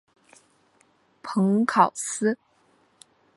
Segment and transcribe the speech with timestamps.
[1.21, 2.35] 蓬考斯。